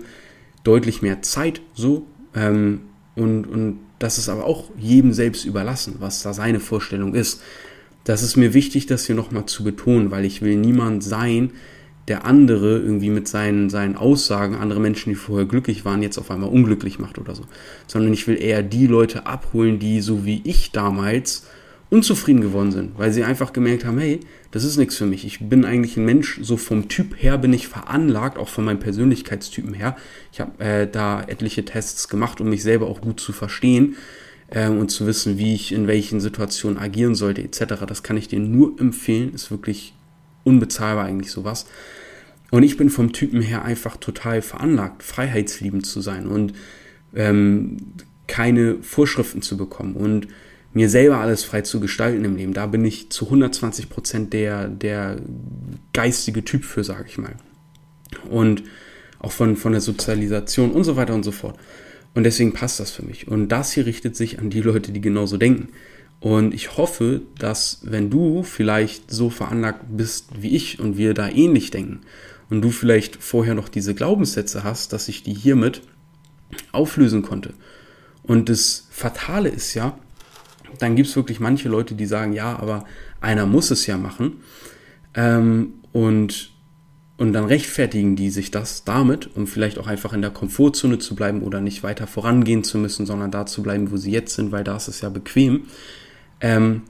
deutlich 0.63 1.01
mehr 1.01 1.21
Zeit 1.21 1.59
so. 1.73 2.07
Ähm, 2.33 2.79
und, 3.15 3.45
und 3.45 3.79
das 3.99 4.17
ist 4.17 4.29
aber 4.29 4.45
auch 4.45 4.71
jedem 4.77 5.11
selbst 5.11 5.43
überlassen, 5.43 5.95
was 5.99 6.23
da 6.23 6.33
seine 6.33 6.61
Vorstellung 6.61 7.13
ist. 7.13 7.41
Das 8.05 8.23
ist 8.23 8.37
mir 8.37 8.53
wichtig, 8.53 8.85
das 8.85 9.05
hier 9.05 9.15
nochmal 9.15 9.47
zu 9.47 9.65
betonen, 9.65 10.11
weil 10.11 10.23
ich 10.23 10.41
will 10.41 10.55
niemand 10.55 11.03
sein, 11.03 11.51
der 12.07 12.25
andere 12.25 12.77
irgendwie 12.77 13.09
mit 13.09 13.27
seinen, 13.27 13.69
seinen 13.69 13.95
Aussagen, 13.95 14.55
andere 14.55 14.79
Menschen, 14.79 15.09
die 15.09 15.15
vorher 15.15 15.47
glücklich 15.47 15.85
waren, 15.85 16.03
jetzt 16.03 16.17
auf 16.17 16.29
einmal 16.29 16.49
unglücklich 16.49 16.99
macht 16.99 17.17
oder 17.17 17.33
so. 17.33 17.43
Sondern 17.87 18.13
ich 18.13 18.27
will 18.27 18.41
eher 18.41 18.61
die 18.61 18.87
Leute 18.87 19.25
abholen, 19.25 19.79
die 19.79 20.01
so 20.01 20.25
wie 20.25 20.41
ich 20.43 20.71
damals 20.71 21.47
unzufrieden 21.89 22.41
geworden 22.41 22.71
sind, 22.71 22.97
weil 22.97 23.11
sie 23.11 23.23
einfach 23.23 23.53
gemerkt 23.53 23.85
haben, 23.85 23.99
hey, 23.99 24.19
das 24.51 24.63
ist 24.63 24.77
nichts 24.77 24.97
für 24.97 25.05
mich. 25.05 25.25
Ich 25.25 25.39
bin 25.39 25.65
eigentlich 25.65 25.97
ein 25.97 26.05
Mensch, 26.05 26.39
so 26.41 26.57
vom 26.57 26.87
Typ 26.87 27.21
her 27.21 27.37
bin 27.37 27.53
ich 27.53 27.67
veranlagt, 27.67 28.37
auch 28.37 28.49
von 28.49 28.65
meinem 28.65 28.79
Persönlichkeitstypen 28.79 29.73
her. 29.73 29.95
Ich 30.31 30.39
habe 30.39 30.63
äh, 30.63 30.87
da 30.89 31.23
etliche 31.23 31.65
Tests 31.65 32.07
gemacht, 32.07 32.41
um 32.41 32.49
mich 32.49 32.63
selber 32.63 32.87
auch 32.87 33.01
gut 33.01 33.19
zu 33.19 33.33
verstehen 33.33 33.95
äh, 34.49 34.67
und 34.69 34.89
zu 34.89 35.07
wissen, 35.07 35.37
wie 35.37 35.55
ich 35.55 35.71
in 35.71 35.87
welchen 35.87 36.21
Situationen 36.21 36.77
agieren 36.77 37.15
sollte, 37.15 37.41
etc. 37.41 37.85
Das 37.87 38.03
kann 38.03 38.17
ich 38.17 38.27
dir 38.27 38.39
nur 38.39 38.79
empfehlen, 38.79 39.33
ist 39.33 39.51
wirklich 39.51 39.94
unbezahlbar 40.45 41.05
eigentlich 41.05 41.31
sowas. 41.31 41.65
Und 42.51 42.63
ich 42.63 42.77
bin 42.77 42.89
vom 42.89 43.11
Typen 43.11 43.41
her 43.41 43.65
einfach 43.65 43.97
total 43.97 44.41
veranlagt, 44.41 45.03
freiheitsliebend 45.03 45.85
zu 45.85 45.99
sein 45.99 46.27
und 46.27 46.53
ähm, 47.13 47.77
keine 48.27 48.81
Vorschriften 48.81 49.41
zu 49.41 49.57
bekommen 49.57 49.95
und 49.95 50.27
mir 50.73 50.89
selber 50.89 51.19
alles 51.19 51.43
frei 51.43 51.61
zu 51.61 51.79
gestalten 51.79 52.25
im 52.25 52.35
Leben. 52.35 52.53
Da 52.53 52.67
bin 52.67 52.83
ich 52.83 53.09
zu 53.09 53.25
120 53.25 53.89
Prozent 53.89 54.33
der, 54.33 54.67
der 54.67 55.17
geistige 55.93 56.43
Typ 56.43 56.65
für, 56.65 56.83
sage 56.83 57.05
ich 57.07 57.17
mal. 57.17 57.35
Und 58.29 58.63
auch 59.19 59.31
von, 59.31 59.55
von 59.55 59.71
der 59.71 59.81
Sozialisation 59.81 60.71
und 60.71 60.83
so 60.83 60.95
weiter 60.95 61.15
und 61.15 61.23
so 61.23 61.31
fort. 61.31 61.57
Und 62.13 62.23
deswegen 62.23 62.53
passt 62.53 62.79
das 62.79 62.91
für 62.91 63.03
mich. 63.03 63.27
Und 63.27 63.49
das 63.49 63.71
hier 63.71 63.85
richtet 63.85 64.15
sich 64.15 64.39
an 64.39 64.49
die 64.49 64.61
Leute, 64.61 64.91
die 64.91 65.01
genauso 65.01 65.37
denken. 65.37 65.69
Und 66.19 66.53
ich 66.53 66.77
hoffe, 66.77 67.21
dass 67.37 67.79
wenn 67.83 68.09
du 68.09 68.43
vielleicht 68.43 69.11
so 69.11 69.29
veranlagt 69.29 69.85
bist 69.89 70.29
wie 70.41 70.55
ich 70.55 70.79
und 70.79 70.97
wir 70.97 71.13
da 71.13 71.29
ähnlich 71.29 71.71
denken 71.71 72.01
und 72.49 72.61
du 72.61 72.71
vielleicht 72.71 73.17
vorher 73.17 73.53
noch 73.53 73.69
diese 73.69 73.93
Glaubenssätze 73.93 74.63
hast, 74.63 74.93
dass 74.93 75.07
ich 75.07 75.23
die 75.23 75.33
hiermit 75.33 75.81
auflösen 76.71 77.21
konnte. 77.21 77.53
Und 78.23 78.49
das 78.49 78.87
Fatale 78.89 79.49
ist 79.49 79.73
ja, 79.73 79.97
dann 80.79 80.95
gibt 80.95 81.09
es 81.09 81.15
wirklich 81.15 81.39
manche 81.39 81.69
Leute, 81.69 81.95
die 81.95 82.05
sagen, 82.05 82.33
ja, 82.33 82.57
aber 82.57 82.85
einer 83.21 83.45
muss 83.45 83.71
es 83.71 83.85
ja 83.85 83.97
machen. 83.97 84.37
Ähm, 85.13 85.75
und, 85.91 86.51
und 87.17 87.33
dann 87.33 87.45
rechtfertigen 87.45 88.15
die 88.15 88.29
sich 88.29 88.51
das 88.51 88.83
damit, 88.83 89.35
um 89.35 89.47
vielleicht 89.47 89.77
auch 89.77 89.87
einfach 89.87 90.13
in 90.13 90.21
der 90.21 90.31
Komfortzone 90.31 90.99
zu 90.99 91.15
bleiben 91.15 91.41
oder 91.41 91.61
nicht 91.61 91.83
weiter 91.83 92.07
vorangehen 92.07 92.63
zu 92.63 92.77
müssen, 92.77 93.05
sondern 93.05 93.31
da 93.31 93.45
zu 93.45 93.63
bleiben, 93.63 93.91
wo 93.91 93.97
sie 93.97 94.11
jetzt 94.11 94.35
sind, 94.35 94.51
weil 94.51 94.63
da 94.63 94.75
ist 94.75 94.87
es 94.87 95.01
ja 95.01 95.09
bequem. 95.09 95.67
Ähm, 96.41 96.83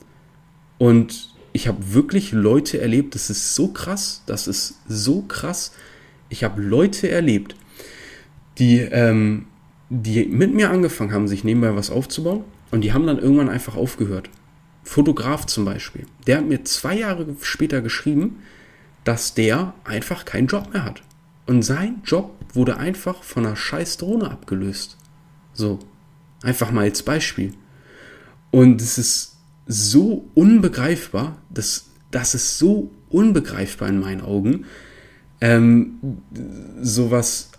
und 0.77 1.33
ich 1.53 1.67
habe 1.67 1.93
wirklich 1.93 2.31
Leute 2.31 2.81
erlebt, 2.81 3.15
das 3.15 3.29
ist 3.29 3.55
so 3.55 3.69
krass, 3.69 4.23
das 4.25 4.47
ist 4.47 4.81
so 4.87 5.21
krass. 5.21 5.71
Ich 6.29 6.43
habe 6.43 6.61
Leute 6.61 7.09
erlebt, 7.09 7.55
die, 8.57 8.79
ähm, 8.79 9.47
die 9.89 10.25
mit 10.25 10.53
mir 10.53 10.69
angefangen 10.69 11.13
haben, 11.13 11.27
sich 11.27 11.43
nebenbei 11.43 11.75
was 11.75 11.89
aufzubauen 11.89 12.43
und 12.71 12.81
die 12.81 12.91
haben 12.91 13.07
dann 13.07 13.19
irgendwann 13.19 13.49
einfach 13.49 13.75
aufgehört. 13.75 14.29
Fotograf 14.83 15.45
zum 15.45 15.65
Beispiel. 15.65 16.05
Der 16.27 16.37
hat 16.37 16.45
mir 16.45 16.63
zwei 16.63 16.97
Jahre 16.97 17.25
später 17.41 17.81
geschrieben, 17.81 18.43
dass 19.03 19.33
der 19.33 19.73
einfach 19.83 20.25
keinen 20.25 20.47
Job 20.47 20.73
mehr 20.73 20.83
hat. 20.83 21.03
Und 21.47 21.61
sein 21.61 22.01
Job 22.03 22.35
wurde 22.53 22.77
einfach 22.77 23.23
von 23.23 23.45
einer 23.45 23.55
scheiß 23.55 23.97
Drohne 23.97 24.29
abgelöst. 24.29 24.97
So. 25.53 25.79
Einfach 26.43 26.71
mal 26.71 26.81
als 26.81 27.01
Beispiel. 27.01 27.53
Und 28.51 28.81
es 28.81 28.97
ist 28.97 29.34
so 29.65 30.29
unbegreifbar, 30.33 31.37
das, 31.49 31.89
das 32.11 32.35
ist 32.35 32.57
so 32.57 32.91
unbegreifbar 33.09 33.89
in 33.89 33.99
meinen 33.99 34.21
Augen, 34.21 34.65
ähm, 35.41 36.19
sowas 36.81 37.51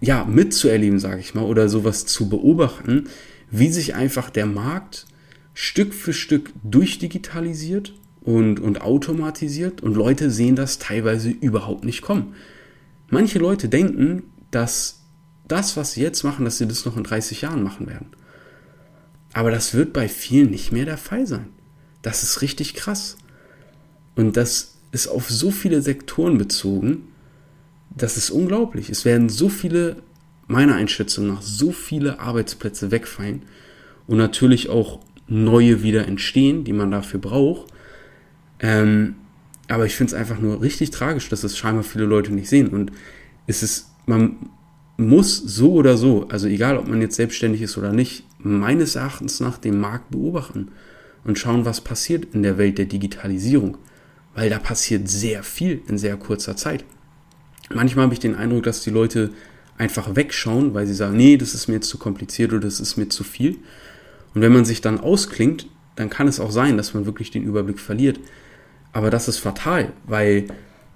ja 0.00 0.24
mitzuerleben, 0.24 0.98
sage 0.98 1.20
ich 1.20 1.34
mal, 1.34 1.44
oder 1.44 1.68
sowas 1.68 2.06
zu 2.06 2.28
beobachten, 2.28 3.08
wie 3.50 3.70
sich 3.70 3.94
einfach 3.94 4.30
der 4.30 4.46
Markt 4.46 5.06
Stück 5.54 5.94
für 5.94 6.12
Stück 6.12 6.50
durchdigitalisiert 6.64 7.92
und, 8.22 8.58
und 8.60 8.80
automatisiert 8.80 9.82
und 9.82 9.94
Leute 9.94 10.30
sehen 10.30 10.56
das 10.56 10.78
teilweise 10.78 11.30
überhaupt 11.30 11.84
nicht 11.84 12.02
kommen. 12.02 12.34
Manche 13.10 13.38
Leute 13.38 13.68
denken, 13.68 14.24
dass 14.50 15.02
das, 15.46 15.76
was 15.76 15.92
sie 15.92 16.02
jetzt 16.02 16.22
machen, 16.22 16.44
dass 16.44 16.58
sie 16.58 16.66
das 16.66 16.86
noch 16.86 16.96
in 16.96 17.04
30 17.04 17.42
Jahren 17.42 17.62
machen 17.62 17.86
werden. 17.86 18.06
Aber 19.32 19.50
das 19.50 19.74
wird 19.74 19.92
bei 19.92 20.08
vielen 20.08 20.50
nicht 20.50 20.72
mehr 20.72 20.84
der 20.84 20.98
Fall 20.98 21.26
sein. 21.26 21.48
Das 22.02 22.22
ist 22.22 22.42
richtig 22.42 22.74
krass. 22.74 23.16
Und 24.14 24.36
das 24.36 24.78
ist 24.90 25.08
auf 25.08 25.30
so 25.30 25.50
viele 25.50 25.80
Sektoren 25.80 26.36
bezogen, 26.36 27.08
das 27.96 28.16
ist 28.16 28.30
unglaublich. 28.30 28.90
Es 28.90 29.04
werden 29.04 29.28
so 29.28 29.48
viele 29.48 29.96
meiner 30.46 30.74
Einschätzung 30.74 31.26
nach 31.26 31.42
so 31.42 31.72
viele 31.72 32.20
Arbeitsplätze 32.20 32.90
wegfallen 32.90 33.42
und 34.06 34.18
natürlich 34.18 34.68
auch 34.68 35.00
neue 35.28 35.82
wieder 35.82 36.06
entstehen, 36.06 36.64
die 36.64 36.72
man 36.72 36.90
dafür 36.90 37.20
braucht. 37.20 37.72
Ähm, 38.60 39.16
aber 39.68 39.86
ich 39.86 39.94
finde 39.94 40.14
es 40.14 40.18
einfach 40.18 40.38
nur 40.38 40.60
richtig 40.60 40.90
tragisch, 40.90 41.28
dass 41.28 41.44
es 41.44 41.56
scheinbar 41.56 41.84
viele 41.84 42.04
Leute 42.04 42.32
nicht 42.32 42.48
sehen. 42.48 42.68
Und 42.68 42.92
es 43.46 43.62
ist, 43.62 43.90
man 44.06 44.50
muss 44.96 45.36
so 45.36 45.72
oder 45.72 45.96
so, 45.96 46.28
also 46.28 46.46
egal 46.48 46.76
ob 46.76 46.88
man 46.88 47.00
jetzt 47.00 47.16
selbstständig 47.16 47.62
ist 47.62 47.78
oder 47.78 47.92
nicht, 47.92 48.24
meines 48.44 48.96
Erachtens 48.96 49.40
nach 49.40 49.58
den 49.58 49.78
Markt 49.78 50.10
beobachten 50.10 50.68
und 51.24 51.38
schauen, 51.38 51.64
was 51.64 51.80
passiert 51.80 52.34
in 52.34 52.42
der 52.42 52.58
Welt 52.58 52.78
der 52.78 52.86
Digitalisierung. 52.86 53.78
Weil 54.34 54.50
da 54.50 54.58
passiert 54.58 55.08
sehr 55.08 55.42
viel 55.42 55.82
in 55.88 55.98
sehr 55.98 56.16
kurzer 56.16 56.56
Zeit. 56.56 56.84
Manchmal 57.72 58.04
habe 58.04 58.14
ich 58.14 58.20
den 58.20 58.34
Eindruck, 58.34 58.64
dass 58.64 58.82
die 58.82 58.90
Leute 58.90 59.30
einfach 59.78 60.14
wegschauen, 60.16 60.74
weil 60.74 60.86
sie 60.86 60.94
sagen, 60.94 61.16
nee, 61.16 61.36
das 61.36 61.54
ist 61.54 61.68
mir 61.68 61.74
jetzt 61.74 61.88
zu 61.88 61.98
kompliziert 61.98 62.52
oder 62.52 62.60
das 62.60 62.80
ist 62.80 62.96
mir 62.96 63.08
zu 63.08 63.24
viel. 63.24 63.58
Und 64.34 64.40
wenn 64.40 64.52
man 64.52 64.64
sich 64.64 64.80
dann 64.80 65.00
ausklingt, 65.00 65.66
dann 65.96 66.10
kann 66.10 66.28
es 66.28 66.40
auch 66.40 66.50
sein, 66.50 66.76
dass 66.76 66.94
man 66.94 67.06
wirklich 67.06 67.30
den 67.30 67.44
Überblick 67.44 67.78
verliert. 67.78 68.18
Aber 68.92 69.10
das 69.10 69.28
ist 69.28 69.38
fatal, 69.38 69.92
weil 70.06 70.46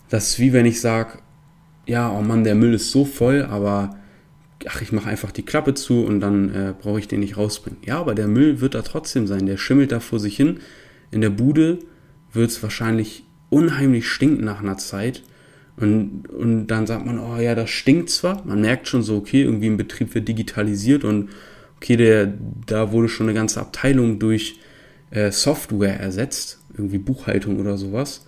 das 0.09 0.29
ist 0.29 0.39
wie 0.39 0.53
wenn 0.53 0.67
ich 0.67 0.81
sage, 0.81 1.19
ja, 1.87 2.11
oh 2.11 2.23
Mann, 2.23 2.45
der 2.45 2.55
Müll 2.55 2.75
ist 2.75 2.91
so 2.91 3.05
voll, 3.05 3.43
aber 3.43 3.97
ach, 4.69 4.83
ich 4.83 4.93
mache 4.93 5.09
einfach 5.09 5.33
die 5.33 5.45
Klappe 5.45 5.75
zu 5.75 6.05
und 6.05 6.21
dann 6.21 6.55
äh, 6.55 6.75
brauche 6.79 6.99
ich 6.99 7.09
den 7.09 7.21
nicht 7.21 7.37
rausbringen. 7.37 7.79
Ja, 7.85 7.99
aber 7.99 8.15
der 8.15 8.29
Müll 8.29 8.61
wird 8.61 8.75
da 8.75 8.83
trotzdem 8.83 9.27
sein. 9.27 9.47
Der 9.47 9.57
schimmelt 9.57 9.93
da 9.93 10.01
vor 10.01 10.21
sich 10.21 10.37
hin. 10.37 10.61
In 11.11 11.21
der 11.21 11.31
Bude 11.31 11.79
wird 12.33 12.51
es 12.51 12.63
wahrscheinlich 12.63 13.25
unheimlich 13.49 14.09
stinken 14.09 14.45
nach 14.45 14.61
einer 14.61 14.77
Zeit. 14.77 15.23
Und, 15.77 16.29
und 16.29 16.69
dann 16.69 16.87
sagt 16.87 17.05
man, 17.05 17.19
oh 17.19 17.37
ja, 17.37 17.55
das 17.55 17.71
stinkt 17.71 18.11
zwar, 18.11 18.45
man 18.47 18.63
merkt 18.63 18.89
schon 18.89 19.03
so, 19.03 19.17
okay, 19.17 19.43
irgendwie 19.43 19.67
ein 19.67 19.77
Betrieb 19.77 20.15
wird 20.15 20.27
digitalisiert 20.27 21.05
und 21.05 21.29
okay, 21.77 21.97
der, 21.97 22.33
da 22.67 22.93
wurde 22.93 23.09
schon 23.09 23.27
eine 23.27 23.35
ganze 23.35 23.61
Abteilung 23.61 24.19
durch 24.19 24.59
äh, 25.11 25.31
Software 25.31 26.01
ersetzt, 26.01 26.61
irgendwie 26.77 26.99
Buchhaltung 26.99 27.61
oder 27.61 27.77
sowas. 27.77 28.26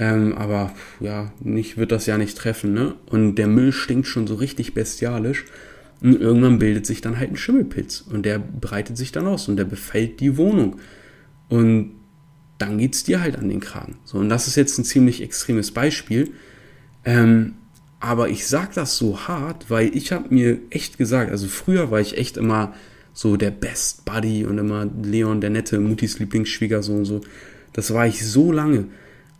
Ähm, 0.00 0.32
aber 0.32 0.72
ja, 0.98 1.30
nicht 1.40 1.76
wird 1.76 1.92
das 1.92 2.06
ja 2.06 2.16
nicht 2.16 2.36
treffen, 2.38 2.72
ne? 2.72 2.94
Und 3.04 3.34
der 3.34 3.46
Müll 3.46 3.70
stinkt 3.70 4.06
schon 4.06 4.26
so 4.26 4.34
richtig 4.34 4.72
bestialisch. 4.72 5.44
Und 6.00 6.18
irgendwann 6.18 6.58
bildet 6.58 6.86
sich 6.86 7.02
dann 7.02 7.18
halt 7.18 7.30
ein 7.30 7.36
Schimmelpilz 7.36 8.00
und 8.10 8.24
der 8.24 8.38
breitet 8.38 8.96
sich 8.96 9.12
dann 9.12 9.26
aus 9.26 9.48
und 9.48 9.58
der 9.58 9.66
befällt 9.66 10.20
die 10.20 10.38
Wohnung. 10.38 10.76
Und 11.50 11.92
dann 12.56 12.78
geht's 12.78 13.04
dir 13.04 13.20
halt 13.20 13.36
an 13.36 13.50
den 13.50 13.60
Kragen. 13.60 13.98
So, 14.04 14.16
und 14.16 14.30
das 14.30 14.46
ist 14.46 14.56
jetzt 14.56 14.78
ein 14.78 14.84
ziemlich 14.86 15.20
extremes 15.20 15.70
Beispiel. 15.70 16.32
Ähm, 17.04 17.56
aber 18.00 18.30
ich 18.30 18.46
sag 18.46 18.72
das 18.72 18.96
so 18.96 19.28
hart, 19.28 19.68
weil 19.68 19.94
ich 19.94 20.12
habe 20.12 20.34
mir 20.34 20.60
echt 20.70 20.96
gesagt, 20.96 21.30
also 21.30 21.46
früher 21.46 21.90
war 21.90 22.00
ich 22.00 22.16
echt 22.16 22.38
immer 22.38 22.72
so 23.12 23.36
der 23.36 23.50
Best 23.50 24.06
Buddy 24.06 24.46
und 24.46 24.56
immer 24.56 24.86
Leon, 25.02 25.42
der 25.42 25.50
nette 25.50 25.78
Mutis 25.78 26.18
Lieblingsschwiegersohn 26.18 27.00
und 27.00 27.04
so. 27.04 27.20
Das 27.74 27.92
war 27.92 28.06
ich 28.06 28.26
so 28.26 28.50
lange. 28.50 28.86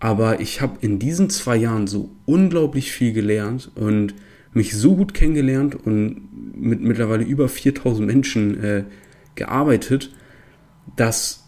Aber 0.01 0.41
ich 0.41 0.61
habe 0.61 0.79
in 0.81 0.99
diesen 0.99 1.31
zwei 1.31 1.57
Jahren 1.57 1.87
so 1.87 2.11
unglaublich 2.25 2.91
viel 2.91 3.13
gelernt 3.13 3.71
und 3.75 4.15
mich 4.53 4.75
so 4.75 4.97
gut 4.97 5.15
kennengelernt 5.15 5.75
und 5.75 6.29
mit 6.57 6.81
mittlerweile 6.81 7.25
über 7.25 7.49
4000 7.49 8.07
Menschen 8.07 8.65
äh, 8.65 8.85
gearbeitet, 9.35 10.11
dass 10.97 11.45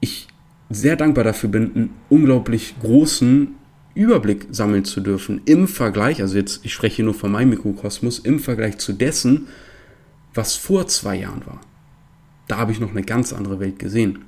ich 0.00 0.28
sehr 0.70 0.96
dankbar 0.96 1.24
dafür 1.24 1.50
bin, 1.50 1.74
einen 1.74 1.90
unglaublich 2.08 2.76
großen 2.80 3.48
Überblick 3.94 4.46
sammeln 4.50 4.84
zu 4.84 5.00
dürfen 5.00 5.40
im 5.44 5.66
Vergleich, 5.66 6.20
also 6.22 6.36
jetzt, 6.36 6.64
ich 6.64 6.72
spreche 6.72 7.02
nur 7.02 7.14
von 7.14 7.32
meinem 7.32 7.50
Mikrokosmos, 7.50 8.20
im 8.20 8.38
Vergleich 8.38 8.78
zu 8.78 8.92
dessen, 8.92 9.48
was 10.34 10.54
vor 10.54 10.86
zwei 10.86 11.16
Jahren 11.16 11.44
war. 11.46 11.60
Da 12.46 12.58
habe 12.58 12.70
ich 12.70 12.80
noch 12.80 12.90
eine 12.90 13.02
ganz 13.02 13.32
andere 13.32 13.58
Welt 13.60 13.78
gesehen. 13.78 14.24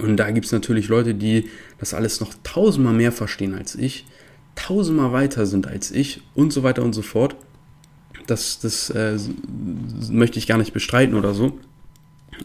Und 0.00 0.16
da 0.16 0.30
gibt 0.30 0.46
es 0.46 0.52
natürlich 0.52 0.88
Leute, 0.88 1.14
die 1.14 1.48
das 1.78 1.94
alles 1.94 2.20
noch 2.20 2.34
tausendmal 2.42 2.94
mehr 2.94 3.12
verstehen 3.12 3.54
als 3.54 3.74
ich, 3.74 4.06
tausendmal 4.54 5.12
weiter 5.12 5.46
sind 5.46 5.66
als 5.66 5.90
ich 5.90 6.22
und 6.34 6.52
so 6.52 6.62
weiter 6.62 6.82
und 6.82 6.92
so 6.92 7.02
fort. 7.02 7.36
Das, 8.26 8.60
das 8.60 8.90
äh, 8.90 9.18
möchte 10.10 10.38
ich 10.38 10.46
gar 10.46 10.58
nicht 10.58 10.72
bestreiten 10.72 11.14
oder 11.14 11.34
so. 11.34 11.58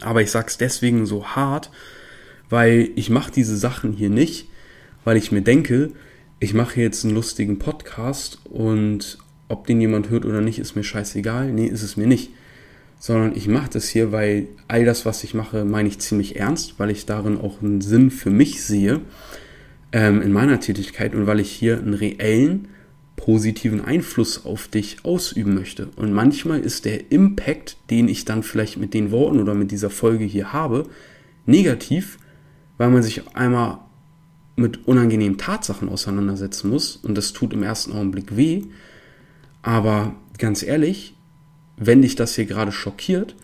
Aber 0.01 0.21
ich 0.21 0.31
sage 0.31 0.47
es 0.47 0.57
deswegen 0.57 1.05
so 1.05 1.25
hart, 1.27 1.71
weil 2.49 2.89
ich 2.95 3.09
mache 3.09 3.31
diese 3.31 3.57
Sachen 3.57 3.93
hier 3.93 4.09
nicht, 4.09 4.47
weil 5.03 5.17
ich 5.17 5.31
mir 5.31 5.41
denke, 5.41 5.91
ich 6.39 6.53
mache 6.53 6.81
jetzt 6.81 7.05
einen 7.05 7.15
lustigen 7.15 7.59
Podcast 7.59 8.39
und 8.45 9.17
ob 9.47 9.67
den 9.67 9.79
jemand 9.79 10.09
hört 10.09 10.25
oder 10.25 10.41
nicht, 10.41 10.59
ist 10.59 10.75
mir 10.75 10.83
scheißegal. 10.83 11.51
Nee, 11.51 11.67
ist 11.67 11.83
es 11.83 11.97
mir 11.97 12.07
nicht. 12.07 12.31
Sondern 12.97 13.35
ich 13.35 13.47
mache 13.47 13.69
das 13.71 13.87
hier, 13.87 14.11
weil 14.11 14.47
all 14.67 14.85
das, 14.85 15.05
was 15.05 15.23
ich 15.23 15.33
mache, 15.33 15.65
meine 15.65 15.87
ich 15.87 15.99
ziemlich 15.99 16.37
ernst, 16.37 16.79
weil 16.79 16.89
ich 16.89 17.05
darin 17.05 17.39
auch 17.39 17.61
einen 17.61 17.81
Sinn 17.81 18.09
für 18.09 18.29
mich 18.29 18.63
sehe 18.63 19.01
ähm, 19.91 20.21
in 20.21 20.31
meiner 20.31 20.59
Tätigkeit 20.59 21.13
und 21.13 21.27
weil 21.27 21.39
ich 21.39 21.51
hier 21.51 21.77
einen 21.77 21.93
reellen, 21.93 22.67
positiven 23.15 23.83
Einfluss 23.83 24.45
auf 24.45 24.67
dich 24.67 24.97
ausüben 25.03 25.55
möchte. 25.55 25.89
Und 25.95 26.11
manchmal 26.11 26.59
ist 26.59 26.85
der 26.85 27.11
Impact, 27.11 27.77
den 27.89 28.07
ich 28.07 28.25
dann 28.25 28.43
vielleicht 28.43 28.77
mit 28.77 28.93
den 28.93 29.11
Worten 29.11 29.39
oder 29.39 29.53
mit 29.53 29.71
dieser 29.71 29.89
Folge 29.89 30.25
hier 30.25 30.51
habe, 30.51 30.87
negativ, 31.45 32.17
weil 32.77 32.89
man 32.89 33.03
sich 33.03 33.35
einmal 33.35 33.79
mit 34.55 34.87
unangenehmen 34.87 35.37
Tatsachen 35.37 35.89
auseinandersetzen 35.89 36.69
muss 36.69 36.95
und 36.95 37.15
das 37.15 37.33
tut 37.33 37.53
im 37.53 37.63
ersten 37.63 37.93
Augenblick 37.93 38.35
weh. 38.35 38.63
Aber 39.61 40.15
ganz 40.37 40.63
ehrlich, 40.63 41.14
wenn 41.77 42.01
dich 42.01 42.15
das 42.15 42.35
hier 42.35 42.45
gerade 42.45 42.71
schockiert 42.71 43.35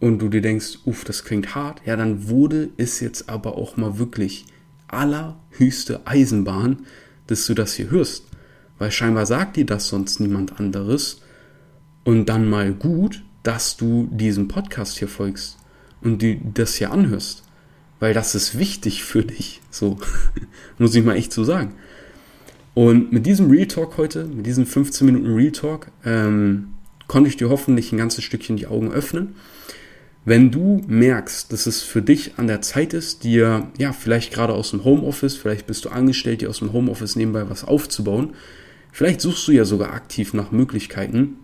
und 0.00 0.20
du 0.20 0.28
dir 0.28 0.42
denkst, 0.42 0.78
uff, 0.84 1.04
das 1.04 1.24
klingt 1.24 1.54
hart, 1.54 1.82
ja, 1.84 1.96
dann 1.96 2.28
wurde 2.28 2.70
es 2.76 3.00
jetzt 3.00 3.28
aber 3.28 3.56
auch 3.56 3.76
mal 3.76 3.98
wirklich 3.98 4.46
allerhöchste 4.86 6.06
Eisenbahn, 6.06 6.86
dass 7.26 7.46
du 7.46 7.54
das 7.54 7.74
hier 7.74 7.90
hörst. 7.90 8.24
Weil 8.78 8.92
scheinbar 8.92 9.26
sagt 9.26 9.56
dir 9.56 9.66
das 9.66 9.88
sonst 9.88 10.20
niemand 10.20 10.60
anderes. 10.60 11.20
Und 12.04 12.26
dann 12.26 12.48
mal 12.48 12.72
gut, 12.72 13.22
dass 13.42 13.76
du 13.76 14.08
diesem 14.10 14.48
Podcast 14.48 14.98
hier 14.98 15.08
folgst 15.08 15.58
und 16.00 16.22
du 16.22 16.36
das 16.54 16.76
hier 16.76 16.92
anhörst. 16.92 17.42
Weil 18.00 18.14
das 18.14 18.34
ist 18.34 18.58
wichtig 18.58 19.02
für 19.02 19.24
dich. 19.24 19.60
So, 19.70 19.98
muss 20.78 20.94
ich 20.94 21.04
mal 21.04 21.16
echt 21.16 21.32
so 21.32 21.44
sagen. 21.44 21.74
Und 22.74 23.12
mit 23.12 23.26
diesem 23.26 23.50
Real 23.50 23.66
Talk 23.66 23.98
heute, 23.98 24.24
mit 24.24 24.46
diesem 24.46 24.64
15 24.64 25.04
Minuten 25.04 25.34
Real 25.34 25.50
Talk, 25.50 25.90
ähm, 26.04 26.74
konnte 27.08 27.28
ich 27.28 27.36
dir 27.36 27.48
hoffentlich 27.48 27.90
ein 27.90 27.98
ganzes 27.98 28.22
Stückchen 28.22 28.56
die 28.56 28.68
Augen 28.68 28.92
öffnen. 28.92 29.34
Wenn 30.24 30.50
du 30.50 30.82
merkst, 30.86 31.52
dass 31.52 31.66
es 31.66 31.82
für 31.82 32.02
dich 32.02 32.38
an 32.38 32.46
der 32.46 32.60
Zeit 32.60 32.92
ist, 32.92 33.24
dir, 33.24 33.68
ja, 33.78 33.92
vielleicht 33.92 34.32
gerade 34.32 34.52
aus 34.52 34.70
dem 34.70 34.84
Homeoffice, 34.84 35.36
vielleicht 35.36 35.66
bist 35.66 35.86
du 35.86 35.88
angestellt, 35.88 36.42
dir 36.42 36.50
aus 36.50 36.58
dem 36.58 36.72
Homeoffice 36.72 37.16
nebenbei 37.16 37.48
was 37.48 37.64
aufzubauen, 37.64 38.34
vielleicht 38.92 39.22
suchst 39.22 39.48
du 39.48 39.52
ja 39.52 39.64
sogar 39.64 39.94
aktiv 39.94 40.34
nach 40.34 40.52
Möglichkeiten, 40.52 41.38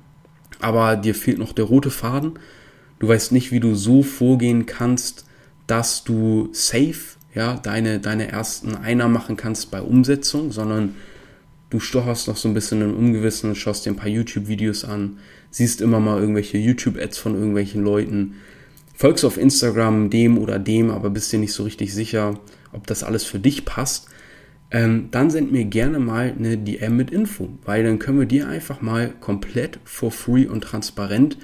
aber 0.61 0.97
dir 0.97 1.15
fehlt 1.15 1.39
noch 1.39 1.55
der 1.55 1.65
rote 1.65 1.91
Faden, 1.91 2.33
du 2.99 3.09
weißt 3.09 3.33
nicht, 3.33 3.53
wie 3.53 3.61
du 3.61 3.75
so 3.75 4.03
vorgehen 4.03 4.67
kannst, 4.67 5.25
dass 5.67 6.05
du 6.05 6.51
safe, 6.53 7.17
ja, 7.35 7.57
deine, 7.57 8.01
deine 8.01 8.29
ersten 8.29 8.77
Einnahmen 8.77 9.15
machen 9.15 9.37
kannst 9.37 9.71
bei 9.71 9.81
Umsetzung, 9.81 10.53
sondern 10.53 10.95
du 11.71 11.81
stocherst 11.81 12.29
noch 12.29 12.37
so 12.37 12.49
ein 12.49 12.55
bisschen 12.55 12.83
im 12.83 12.95
Ungewissen, 12.95 13.55
schaust 13.55 13.87
dir 13.87 13.91
ein 13.91 13.97
paar 13.97 14.09
YouTube-Videos 14.09 14.85
an, 14.85 15.19
siehst 15.51 15.81
immer 15.81 16.01
mal 16.01 16.21
irgendwelche 16.21 16.59
YouTube-Ads 16.59 17.19
von 17.19 17.35
irgendwelchen 17.35 17.83
Leuten, 17.83 18.35
folgst 18.95 19.25
auf 19.25 19.39
Instagram 19.39 20.11
dem 20.11 20.39
oder 20.39 20.59
dem, 20.59 20.91
aber 20.91 21.11
bist 21.11 21.33
dir 21.33 21.39
nicht 21.39 21.53
so 21.53 21.65
richtig 21.65 21.93
sicher, 21.95 22.39
ob 22.73 22.87
das 22.87 23.03
alles 23.03 23.25
für 23.25 23.39
dich 23.39 23.65
passt, 23.65 24.09
ähm, 24.71 25.09
dann 25.11 25.31
send 25.31 25.53
mir 25.53 25.65
gerne 25.65 25.99
mal 25.99 26.35
eine 26.37 26.59
DM 26.59 26.97
mit 26.97 27.11
Info, 27.11 27.49
weil 27.65 27.85
dann 27.85 27.99
können 27.99 28.19
wir 28.19 28.27
dir 28.27 28.49
einfach 28.49 28.81
mal 28.81 29.11
komplett 29.21 29.79
for 29.85 30.11
free 30.11 30.47
und 30.47 30.63
transparent 30.63 31.39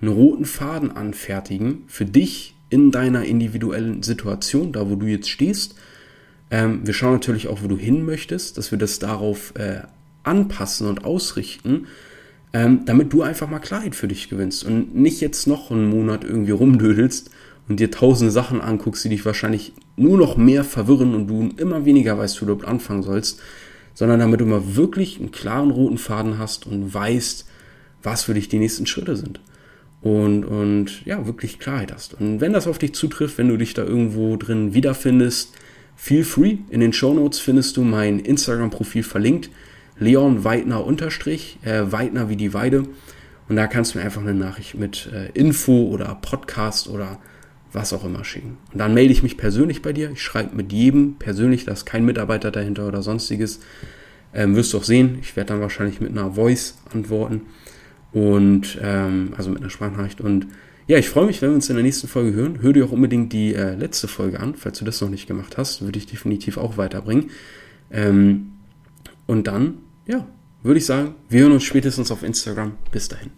einen 0.00 0.12
roten 0.12 0.44
Faden 0.44 0.92
anfertigen 0.92 1.84
für 1.88 2.04
dich 2.04 2.54
in 2.70 2.90
deiner 2.90 3.24
individuellen 3.24 4.02
Situation, 4.02 4.72
da 4.72 4.88
wo 4.88 4.96
du 4.96 5.06
jetzt 5.06 5.28
stehst 5.28 5.74
ähm, 6.50 6.80
wir 6.84 6.94
schauen 6.94 7.12
natürlich 7.12 7.48
auch, 7.48 7.62
wo 7.62 7.68
du 7.68 7.76
hin 7.76 8.04
möchtest, 8.04 8.58
dass 8.58 8.70
wir 8.70 8.78
das 8.78 8.98
darauf 8.98 9.52
äh, 9.56 9.82
anpassen 10.22 10.88
und 10.88 11.04
ausrichten, 11.04 11.86
ähm, 12.52 12.84
damit 12.86 13.12
du 13.12 13.22
einfach 13.22 13.48
mal 13.48 13.58
Klarheit 13.58 13.94
für 13.94 14.08
dich 14.08 14.28
gewinnst 14.28 14.64
und 14.64 14.94
nicht 14.94 15.20
jetzt 15.20 15.46
noch 15.46 15.70
einen 15.70 15.88
Monat 15.88 16.24
irgendwie 16.24 16.52
rumdödelst 16.52 17.30
und 17.68 17.80
dir 17.80 17.90
tausende 17.90 18.30
Sachen 18.30 18.60
anguckst, 18.60 19.04
die 19.04 19.10
dich 19.10 19.24
wahrscheinlich 19.26 19.72
nur 19.96 20.16
noch 20.16 20.36
mehr 20.36 20.64
verwirren 20.64 21.14
und 21.14 21.26
du 21.26 21.50
immer 21.56 21.84
weniger 21.84 22.16
weißt, 22.16 22.40
wo 22.40 22.46
du 22.46 22.64
anfangen 22.64 23.02
sollst, 23.02 23.40
sondern 23.92 24.20
damit 24.20 24.40
du 24.40 24.46
mal 24.46 24.76
wirklich 24.76 25.18
einen 25.18 25.32
klaren 25.32 25.70
roten 25.70 25.98
Faden 25.98 26.38
hast 26.38 26.66
und 26.66 26.94
weißt, 26.94 27.46
was 28.02 28.22
für 28.22 28.34
dich 28.34 28.48
die 28.48 28.58
nächsten 28.58 28.86
Schritte 28.86 29.16
sind. 29.16 29.40
Und, 30.00 30.44
und 30.44 31.04
ja, 31.04 31.26
wirklich 31.26 31.58
Klarheit 31.58 31.92
hast. 31.92 32.14
Und 32.14 32.40
wenn 32.40 32.52
das 32.52 32.68
auf 32.68 32.78
dich 32.78 32.94
zutrifft, 32.94 33.36
wenn 33.36 33.48
du 33.48 33.56
dich 33.56 33.74
da 33.74 33.82
irgendwo 33.82 34.36
drin 34.36 34.72
wiederfindest, 34.72 35.52
Feel 36.00 36.22
free. 36.22 36.58
In 36.70 36.78
den 36.78 36.92
Show 36.92 37.12
Notes 37.12 37.40
findest 37.40 37.76
du 37.76 37.82
mein 37.82 38.20
Instagram-Profil 38.20 39.02
verlinkt. 39.02 39.50
Leon 39.98 40.44
Weidner 40.44 40.86
unterstrich, 40.86 41.58
äh, 41.64 41.90
Weidner 41.90 42.28
wie 42.28 42.36
die 42.36 42.54
Weide. 42.54 42.84
Und 43.48 43.56
da 43.56 43.66
kannst 43.66 43.92
du 43.92 43.98
mir 43.98 44.04
einfach 44.04 44.22
eine 44.22 44.32
Nachricht 44.32 44.76
mit 44.76 45.10
äh, 45.12 45.30
Info 45.32 45.88
oder 45.88 46.14
Podcast 46.14 46.88
oder 46.88 47.18
was 47.72 47.92
auch 47.92 48.04
immer 48.04 48.24
schicken. 48.24 48.58
Und 48.72 48.78
dann 48.78 48.94
melde 48.94 49.12
ich 49.12 49.24
mich 49.24 49.36
persönlich 49.36 49.82
bei 49.82 49.92
dir. 49.92 50.12
Ich 50.12 50.22
schreibe 50.22 50.54
mit 50.54 50.72
jedem 50.72 51.16
persönlich, 51.16 51.64
da 51.64 51.72
ist 51.72 51.84
kein 51.84 52.04
Mitarbeiter 52.04 52.52
dahinter 52.52 52.86
oder 52.86 53.02
sonstiges. 53.02 53.58
Ähm, 54.32 54.54
wirst 54.54 54.72
du 54.72 54.78
auch 54.78 54.84
sehen. 54.84 55.18
Ich 55.20 55.34
werde 55.34 55.48
dann 55.48 55.60
wahrscheinlich 55.60 56.00
mit 56.00 56.12
einer 56.12 56.32
Voice 56.34 56.78
antworten. 56.94 57.42
Und 58.12 58.78
ähm, 58.80 59.34
also 59.36 59.50
mit 59.50 59.62
einer 59.62 59.70
Sprachnachricht. 59.70 60.20
Und 60.20 60.46
ja, 60.88 60.96
ich 60.96 61.10
freue 61.10 61.26
mich, 61.26 61.42
wenn 61.42 61.50
wir 61.50 61.54
uns 61.54 61.68
in 61.68 61.76
der 61.76 61.84
nächsten 61.84 62.08
Folge 62.08 62.32
hören. 62.32 62.62
Hör 62.62 62.72
dir 62.72 62.86
auch 62.86 62.92
unbedingt 62.92 63.32
die 63.34 63.54
äh, 63.54 63.74
letzte 63.74 64.08
Folge 64.08 64.40
an, 64.40 64.54
falls 64.54 64.78
du 64.78 64.86
das 64.86 65.00
noch 65.02 65.10
nicht 65.10 65.26
gemacht 65.26 65.58
hast. 65.58 65.82
Würde 65.82 65.98
ich 65.98 66.06
definitiv 66.06 66.56
auch 66.56 66.78
weiterbringen. 66.78 67.30
Ähm, 67.90 68.52
und 69.26 69.46
dann, 69.46 69.74
ja, 70.06 70.26
würde 70.62 70.78
ich 70.78 70.86
sagen, 70.86 71.14
wir 71.28 71.42
hören 71.42 71.52
uns 71.52 71.64
spätestens 71.64 72.10
auf 72.10 72.22
Instagram. 72.22 72.72
Bis 72.90 73.08
dahin. 73.08 73.30